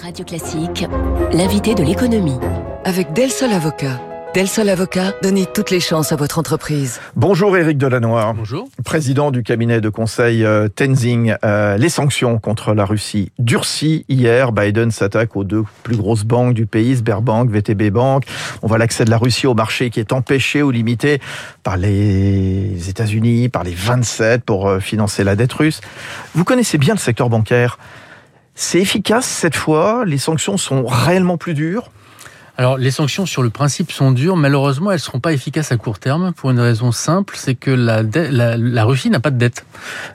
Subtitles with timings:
[0.00, 0.86] Radio Classique,
[1.32, 2.38] l'invité de l'économie.
[2.84, 4.00] Avec Del Sol Avocat.
[4.34, 6.98] Del Sol Avocat, donnez toutes les chances à votre entreprise.
[7.14, 8.32] Bonjour Éric Delannoy.
[8.34, 8.68] Bonjour.
[8.82, 11.34] Président du cabinet de conseil euh, Tenzing.
[11.44, 14.52] Euh, les sanctions contre la Russie durcies hier.
[14.52, 18.24] Biden s'attaque aux deux plus grosses banques du pays, Sberbank, VTB Bank.
[18.62, 21.20] On voit l'accès de la Russie au marché qui est empêché ou limité
[21.62, 25.82] par les États-Unis, par les 27 pour euh, financer la dette russe.
[26.34, 27.78] Vous connaissez bien le secteur bancaire.
[28.54, 31.90] C'est efficace cette fois Les sanctions sont réellement plus dures
[32.58, 34.36] alors, les sanctions sur le principe sont dures.
[34.36, 37.70] Malheureusement, elles ne seront pas efficaces à court terme pour une raison simple, c'est que
[37.70, 39.64] la, la, la, Russie n'a pas de dette.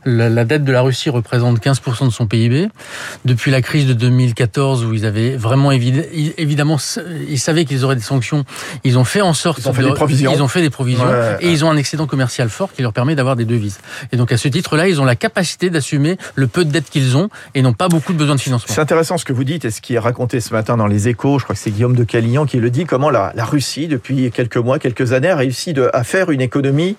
[0.06, 2.70] La, la, dette de la Russie représente 15% de son PIB.
[3.26, 6.78] Depuis la crise de 2014, où ils avaient vraiment évidemment,
[7.28, 8.46] ils savaient qu'ils auraient des sanctions,
[8.84, 11.08] ils ont fait en sorte ils ont fait des provisions, ils ont fait des provisions
[11.08, 11.38] Ouais.
[11.42, 13.80] et ils ont un excédent commercial fort qui leur permet d'avoir des devises.
[14.12, 17.18] Et donc, à ce titre-là, ils ont la capacité d'assumer le peu de dette qu'ils
[17.18, 18.74] ont et n'ont pas beaucoup de besoin de financement.
[18.74, 21.08] C'est intéressant ce que vous dites et ce qui est raconté ce matin dans les
[21.08, 21.40] échos.
[21.40, 24.32] Je crois que c'est Guillaume de Cali qui le dit, comment la, la, Russie, depuis
[24.32, 26.96] quelques mois, quelques années, a réussi de, à faire une économie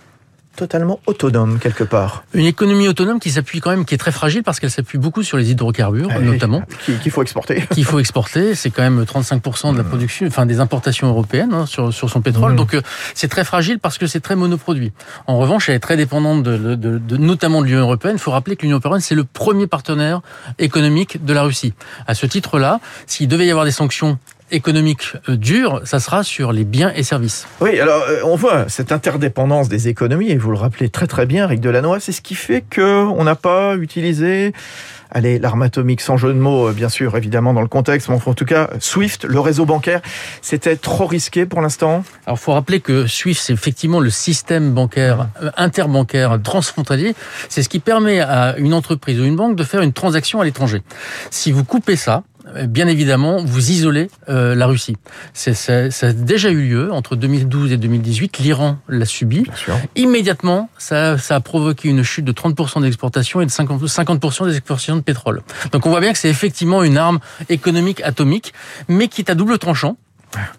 [0.58, 2.24] totalement autonome quelque part.
[2.34, 5.22] Une économie autonome qui s'appuie quand même, qui est très fragile parce qu'elle s'appuie beaucoup
[5.22, 6.62] sur les hydrocarbures, Eh, notamment.
[6.84, 7.64] Qu'il qu faut exporter.
[7.70, 8.56] Qu'il faut exporter.
[8.56, 12.20] C'est quand même 35% de la production, enfin des importations européennes hein, sur, sur son
[12.22, 12.54] pétrole.
[12.54, 12.56] Mmh.
[12.56, 12.82] Donc euh,
[13.14, 14.92] c'est très fragile parce que c'est très monoproduit.
[15.28, 18.16] En revanche, elle est très dépendante de, de, de, de notamment de l'Union européenne.
[18.16, 20.22] Il faut rappeler que l'Union européenne, c'est le premier partenaire
[20.58, 21.72] économique de la Russie.
[22.08, 24.18] À ce titre-là, s'il devait y avoir des sanctions
[24.50, 27.46] économique dure, ça sera sur les biens et services.
[27.60, 31.26] Oui, alors euh, on voit cette interdépendance des économies, et vous le rappelez très très
[31.26, 34.52] bien, Rick Delannoy, c'est ce qui fait qu'on n'a pas utilisé
[35.10, 38.34] allez, l'arme atomique sans jeu de mots, bien sûr, évidemment, dans le contexte, mais en
[38.34, 40.00] tout cas, SWIFT, le réseau bancaire,
[40.42, 44.72] c'était trop risqué pour l'instant Alors, il faut rappeler que SWIFT, c'est effectivement le système
[44.72, 47.14] bancaire euh, interbancaire transfrontalier.
[47.48, 50.44] C'est ce qui permet à une entreprise ou une banque de faire une transaction à
[50.44, 50.82] l'étranger.
[51.30, 52.22] Si vous coupez ça,
[52.66, 54.96] bien évidemment, vous isolez euh, la Russie.
[55.32, 58.38] C'est, ça, ça, a déjà eu lieu entre 2012 et 2018.
[58.38, 59.44] L'Iran l'a subi.
[59.96, 64.46] Immédiatement, ça, ça, a provoqué une chute de 30% des exportations et de 50%, 50
[64.46, 65.42] des exportations de pétrole.
[65.72, 68.52] Donc on voit bien que c'est effectivement une arme économique atomique,
[68.88, 69.96] mais qui est à double tranchant.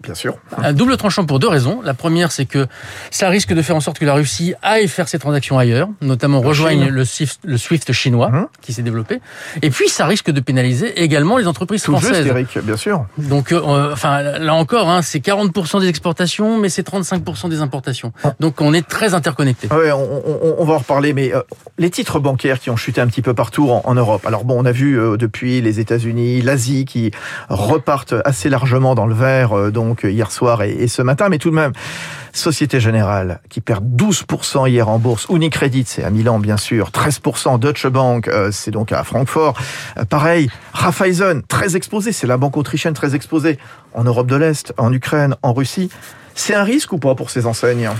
[0.02, 0.36] Bien sûr.
[0.56, 1.80] Un double tranchant pour deux raisons.
[1.82, 2.66] La première, c'est que
[3.10, 6.40] ça risque de faire en sorte que la Russie aille faire ses transactions ailleurs, notamment
[6.40, 8.46] rejoigne le Swift, le Swift chinois mmh.
[8.60, 9.20] qui s'est développé.
[9.62, 12.24] Et puis, ça risque de pénaliser également les entreprises Tout françaises.
[12.24, 13.06] Juste, Eric, bien sûr.
[13.18, 18.12] Donc, euh, enfin, là encore, hein, c'est 40% des exportations, mais c'est 35% des importations.
[18.40, 19.68] Donc, on est très interconnectés.
[19.68, 21.42] Ouais, on, on, on, va en reparler, mais euh,
[21.78, 24.26] les titres bancaires qui ont chuté un petit peu partout en, en Europe.
[24.26, 27.10] Alors bon, on a vu euh, depuis les États-Unis, l'Asie qui
[27.48, 31.50] repartent assez largement dans le vert donc hier soir et, et, ce matin, mais tout
[31.50, 31.72] de même,
[32.32, 37.58] Société Générale qui perd 12% hier en bourse, Unicredit c'est à Milan bien sûr, 13%,
[37.58, 39.58] Deutsche Bank euh, c'est donc à Francfort,
[39.98, 43.58] euh, pareil, Raiffeisen très exposé, c'est la banque autrichienne très exposée
[43.94, 45.90] en Europe de l'Est, en Ukraine, en Russie.
[46.34, 47.90] C'est un risque ou pas pour ces enseignes?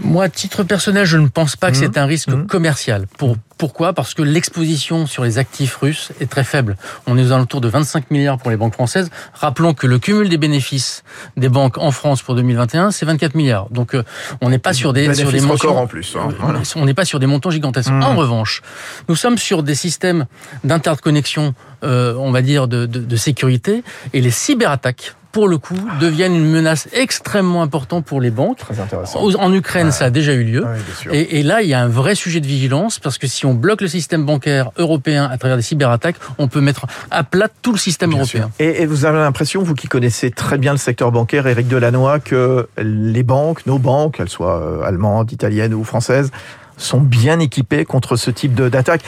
[0.00, 2.46] Moi, à titre personnel, je ne pense pas que c'est un risque mmh.
[2.46, 3.06] commercial.
[3.18, 3.92] Pour, pourquoi?
[3.92, 6.76] Parce que l'exposition sur les actifs russes est très faible.
[7.06, 9.10] On est aux alentours de 25 milliards pour les banques françaises.
[9.34, 11.04] Rappelons que le cumul des bénéfices
[11.36, 13.68] des banques en France pour 2021, c'est 24 milliards.
[13.70, 14.02] Donc, euh,
[14.40, 16.16] on n'est pas sur des, sur des montants en plus.
[16.16, 16.60] Hein, voilà.
[16.76, 17.90] On n'est pas sur des montants gigantesques.
[17.90, 18.02] Mmh.
[18.02, 18.62] En revanche,
[19.08, 20.26] nous sommes sur des systèmes
[20.64, 21.54] d'interconnexion,
[21.84, 26.34] euh, on va dire, de, de, de sécurité, et les cyberattaques pour le coup, deviennent
[26.34, 28.58] une menace extrêmement importante pour les banques.
[28.58, 29.20] Très intéressant.
[29.38, 29.92] En Ukraine, ouais.
[29.92, 30.64] ça a déjà eu lieu.
[30.64, 30.78] Ouais,
[31.10, 33.54] et, et, là, il y a un vrai sujet de vigilance parce que si on
[33.54, 37.72] bloque le système bancaire européen à travers des cyberattaques, on peut mettre à plat tout
[37.72, 38.50] le système bien européen.
[38.58, 42.20] Et, et, vous avez l'impression, vous qui connaissez très bien le secteur bancaire, Éric Delannoy,
[42.20, 46.30] que les banques, nos banques, qu'elles soient euh, allemandes, italiennes ou françaises,
[46.82, 49.02] sont bien équipées contre ce type d'attaque.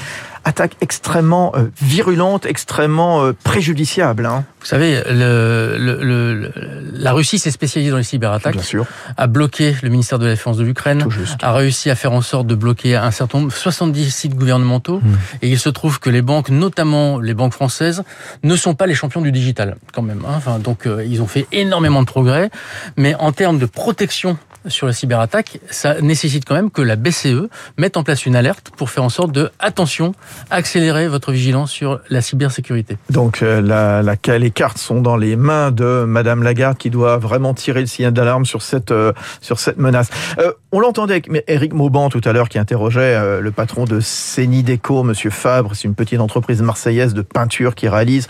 [0.46, 4.26] Attaque extrêmement euh, virulente, extrêmement euh, préjudiciable.
[4.26, 4.44] Hein.
[4.60, 6.52] Vous savez, le, le, le,
[6.92, 8.86] la Russie s'est spécialisée dans les cyberattaques, Bien sûr.
[9.16, 11.06] a bloqué le ministère de la Défense de l'Ukraine,
[11.40, 15.12] a réussi à faire en sorte de bloquer un certain nombre, 70 sites gouvernementaux, mmh.
[15.42, 18.04] et il se trouve que les banques, notamment les banques françaises,
[18.42, 20.24] ne sont pas les champions du digital, quand même.
[20.26, 20.34] Hein.
[20.36, 22.50] Enfin, donc, euh, ils ont fait énormément de progrès,
[22.98, 27.48] mais en termes de protection sur la cyberattaque, ça nécessite quand même que la BCE
[27.78, 30.14] mette en place une alerte pour faire en sorte de, attention,
[30.50, 32.96] accélérer votre vigilance sur la cybersécurité.
[33.10, 37.18] Donc euh, la, la, les cartes sont dans les mains de Madame Lagarde qui doit
[37.18, 40.10] vraiment tirer le signal d'alarme sur cette euh, sur cette menace.
[40.38, 44.00] Euh, on l'entendait avec Eric Mauban tout à l'heure qui interrogeait euh, le patron de
[44.00, 48.28] Cénideco, Monsieur Fabre, c'est une petite entreprise marseillaise de peinture qui réalise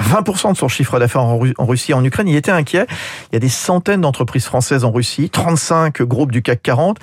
[0.00, 2.28] 20% de son chiffre d'affaires en, Russie et en Ukraine.
[2.28, 2.86] Il était inquiet.
[3.30, 6.98] Il y a des centaines d'entreprises françaises en Russie, 35 groupes du CAC 40.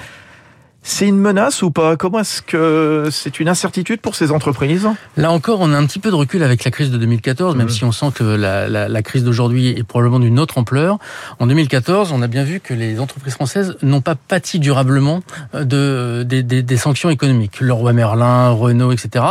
[0.81, 1.97] C'est une menace ou pas?
[1.97, 4.87] Comment est-ce que c'est une incertitude pour ces entreprises?
[5.17, 7.67] Là encore, on a un petit peu de recul avec la crise de 2014, même
[7.67, 7.69] mmh.
[7.69, 10.97] si on sent que la, la, la crise d'aujourd'hui est probablement d'une autre ampleur.
[11.39, 15.21] En 2014, on a bien vu que les entreprises françaises n'ont pas pâti durablement
[15.53, 17.59] de, des, des, des sanctions économiques.
[17.59, 19.25] Leroy Merlin, Renault, etc.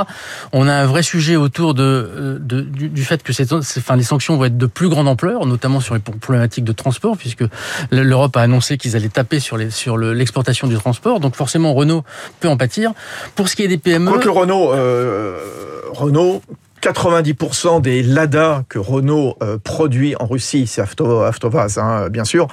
[0.52, 4.02] On a un vrai sujet autour de, de du, du, fait que ces, enfin, les
[4.02, 7.44] sanctions vont être de plus grande ampleur, notamment sur les problématiques de transport, puisque
[7.90, 11.20] l'Europe a annoncé qu'ils allaient taper sur l'exportation sur l'exportation du transport.
[11.20, 12.04] Donc forcément Renault
[12.40, 12.92] peut en pâtir.
[13.34, 14.10] Pour ce qui est des PME...
[14.10, 15.38] Quoique Renault, euh,
[15.92, 16.42] Renault
[16.82, 22.48] 90% des Lada que Renault euh, produit en Russie, c'est Avtovaz, hein, bien sûr,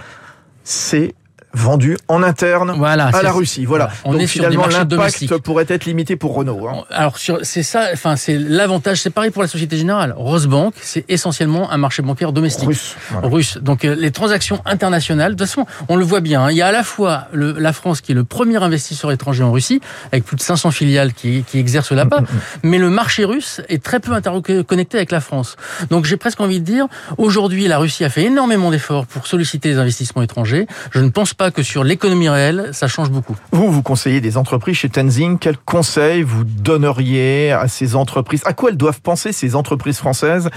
[0.64, 1.14] c'est
[1.56, 3.66] vendu en interne voilà, à la Russie.
[3.66, 3.90] Voilà.
[4.04, 6.68] On Donc est finalement l'impact pourrait être limité pour Renault.
[6.68, 6.84] Hein.
[6.92, 9.02] Alors c'est ça, enfin c'est l'avantage.
[9.02, 10.14] C'est pareil pour la Société Générale.
[10.18, 12.96] Rosbank, c'est essentiellement un marché bancaire domestique russe.
[13.24, 13.58] Russe.
[13.62, 16.46] Donc euh, les transactions internationales, de toute façon, on le voit bien.
[16.46, 16.52] Hein.
[16.52, 19.44] il y a à la fois le, la France qui est le premier investisseur étranger
[19.44, 19.82] en Russie,
[20.12, 22.70] avec plus de 500 filiales qui, qui exercent là-bas, mm, mm, mm.
[22.70, 25.56] mais le marché russe est très peu interconnecté avec la France.
[25.90, 26.88] Donc j'ai presque envie de dire,
[27.18, 30.68] aujourd'hui la Russie a fait énormément d'efforts pour solliciter les investissements étrangers.
[30.92, 33.36] Je ne pense pas que sur l'économie réelle, ça change beaucoup.
[33.52, 35.38] Vous, vous conseillez des entreprises chez Tenzing.
[35.38, 38.42] Quels conseils vous donneriez à ces entreprises?
[38.46, 40.50] À quoi elles doivent penser ces entreprises françaises?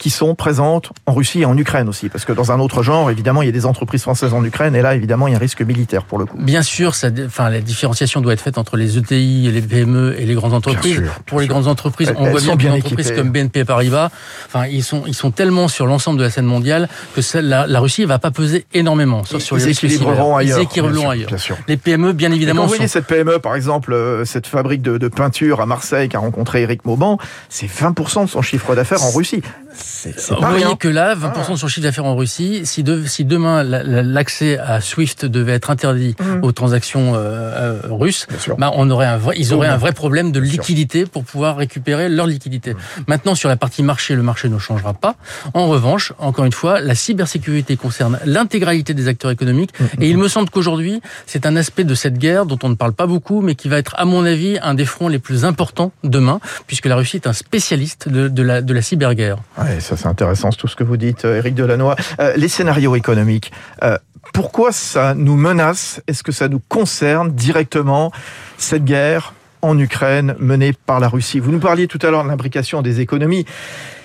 [0.00, 2.08] Qui sont présentes en Russie et en Ukraine aussi.
[2.08, 4.74] Parce que dans un autre genre, évidemment, il y a des entreprises françaises en Ukraine
[4.74, 6.38] et là, évidemment, il y a un risque militaire pour le coup.
[6.40, 10.18] Bien sûr, ça, enfin, la différenciation doit être faite entre les ETI, et les PME
[10.18, 11.02] et les grandes entreprises.
[11.26, 14.08] pour les grandes entreprises, on voit bien que entreprises comme BNP Paribas,
[14.46, 17.80] enfin, ils sont, ils sont tellement sur l'ensemble de la scène mondiale que la, la
[17.80, 19.24] Russie ne va pas peser énormément.
[19.24, 20.60] Sauf sur les équilibreront ailleurs.
[20.60, 21.28] Ils équilibreront ailleurs.
[21.28, 21.58] Bien sûr.
[21.68, 22.62] Les PME, bien évidemment.
[22.62, 26.08] quand vous voyez cette PME, par exemple, euh, cette fabrique de, de peinture à Marseille
[26.08, 27.18] qui a rencontré Eric Mauban,
[27.50, 29.42] c'est 20% de son chiffre d'affaires en Russie.
[29.74, 33.24] C'est pas rien que là, 20% de son chiffre d'affaires en Russie, si, de, si
[33.24, 36.44] demain l'accès à SWIFT devait être interdit mmh.
[36.44, 38.26] aux transactions euh, euh russes,
[38.58, 42.08] bah on aurait un vrai, ils auraient un vrai problème de liquidité pour pouvoir récupérer
[42.08, 42.74] leur liquidité.
[42.74, 43.02] Mmh.
[43.06, 45.16] Maintenant, sur la partie marché, le marché ne changera pas.
[45.54, 49.84] En revanche, encore une fois, la cybersécurité concerne l'intégralité des acteurs économiques mmh.
[50.02, 52.92] et il me semble qu'aujourd'hui, c'est un aspect de cette guerre dont on ne parle
[52.92, 55.92] pas beaucoup, mais qui va être, à mon avis, un des fronts les plus importants
[56.04, 59.38] demain, puisque la Russie est un spécialiste de, de la, de la cyberguerre.
[59.60, 61.94] Ouais, ça c'est intéressant tout ce que vous dites, euh, Éric Delannoy.
[62.18, 63.52] Euh, les scénarios économiques,
[63.82, 63.98] euh,
[64.32, 66.00] pourquoi ça nous menace?
[66.06, 68.10] Est-ce que ça nous concerne directement
[68.56, 71.40] cette guerre en Ukraine menée par la Russie?
[71.40, 73.44] Vous nous parliez tout à l'heure de l'imbrication des économies.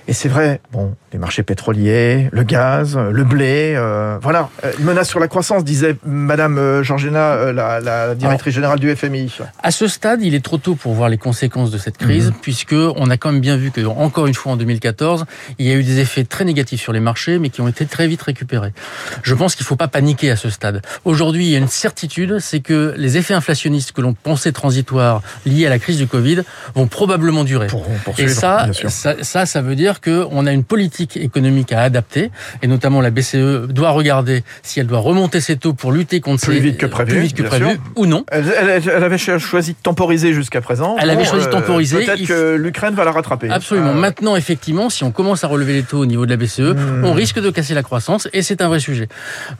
[0.08, 4.86] Et c'est vrai, bon, les marchés pétroliers, le gaz, le blé, euh, voilà, euh, une
[4.86, 9.32] menace sur la croissance, disait Madame euh, Georgina, la, la, directrice générale du FMI.
[9.64, 12.34] À ce stade, il est trop tôt pour voir les conséquences de cette crise, mhm.
[12.40, 15.26] puisque on a quand même bien vu que, encore une fois, en 2014,
[15.58, 17.88] il y a eu des effets très négatifs sur les marchés, mais qui ont été
[17.88, 18.74] très vite récupérés.
[19.24, 20.84] Je pense qu'il ne faut pas paniquer à ce stade.
[21.04, 25.24] Aujourd'hui, il y a une certitude, c'est que les effets inflationnistes que l'on pensait transitoires
[25.48, 26.44] liés à la crise du Covid
[26.76, 27.68] vont probablement durer.
[28.20, 32.32] Et ça, ça, ça, ça veut dire qu'on a une politique économique à adapter,
[32.62, 36.46] et notamment la BCE doit regarder si elle doit remonter ses taux pour lutter contre
[36.46, 38.26] plus vite que prévu, plus vite que prévu ou non.
[38.32, 38.50] Elle,
[39.04, 40.96] avait choisi de temporiser jusqu'à présent.
[41.00, 41.98] Elle avait choisi de temporiser.
[41.98, 43.50] Euh, peut-être que l'Ukraine va la rattraper.
[43.50, 43.90] Absolument.
[43.90, 46.60] Euh, Maintenant, effectivement, si on commence à relever les taux au niveau de la BCE,
[46.60, 47.04] hmm.
[47.04, 49.08] on risque de casser la croissance, et c'est un vrai sujet.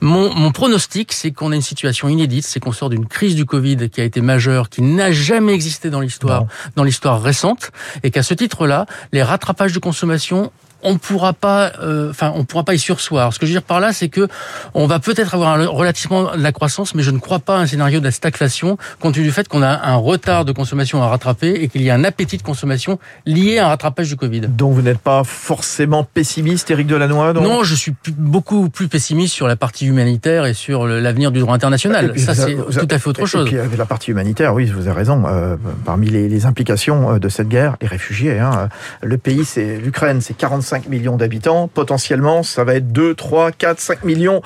[0.00, 3.44] Mon, mon pronostic, c'est qu'on a une situation inédite, c'est qu'on sort d'une crise du
[3.44, 6.46] Covid qui a été majeure, qui n'a jamais existé dans l'histoire,
[6.76, 7.70] dans l'histoire récente,
[8.02, 10.50] et qu'à ce titre-là, les rattrapages de consommation attention,
[10.82, 13.32] on pourra pas, euh, enfin, on pourra pas y sursoir.
[13.32, 14.28] Ce que je veux dire par là, c'est que
[14.74, 17.60] on va peut-être avoir un, relativement de la croissance, mais je ne crois pas à
[17.60, 21.02] un scénario de la stagflation, compte tenu du fait qu'on a un retard de consommation
[21.02, 24.16] à rattraper et qu'il y a un appétit de consommation lié à un rattrapage du
[24.16, 24.42] Covid.
[24.42, 27.32] Donc vous n'êtes pas forcément pessimiste, Éric Delannoy.
[27.34, 31.54] Non, je suis beaucoup plus pessimiste sur la partie humanitaire et sur l'avenir du droit
[31.54, 32.18] international.
[32.18, 33.48] Ça, c'est tout à fait autre chose.
[33.52, 35.24] Et puis la partie humanitaire, oui, vous avez raison.
[35.26, 38.68] Euh, parmi les, les, implications euh, de cette guerre, les réfugiés, hein,
[39.02, 41.68] le pays, c'est l'Ukraine, c'est 45 millions d'habitants.
[41.68, 44.42] Potentiellement, ça va être 2, 3, 4, 5 millions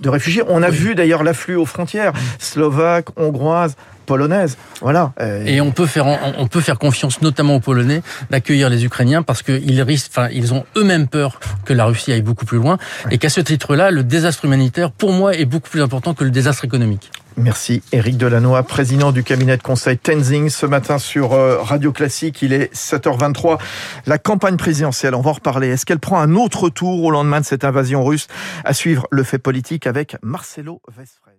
[0.00, 0.42] de réfugiés.
[0.48, 4.56] On a vu d'ailleurs l'afflux aux frontières slovaques, hongroises polonaises.
[4.80, 5.12] Voilà.
[5.20, 6.06] Euh, Et on peut faire
[6.38, 10.52] on peut faire confiance notamment aux Polonais d'accueillir les Ukrainiens parce qu'ils risquent, enfin ils
[10.52, 12.76] ont eux-mêmes peur que la Russie aille beaucoup plus loin
[13.10, 16.30] et qu'à ce titre-là, le désastre humanitaire pour moi est beaucoup plus important que le
[16.30, 17.10] désastre économique.
[17.36, 22.42] Merci Éric Delannoy, président du cabinet de conseil Tenzing, ce matin sur euh, Radio Classique.
[22.42, 23.58] Il est 7h23.
[24.06, 25.68] La campagne présidentielle, on va en reparler.
[25.68, 28.28] Est-ce qu'elle prend un autre tour au lendemain de cette invasion russe?
[28.64, 31.33] À suivre le fait politique avec Marcelo Vesfred.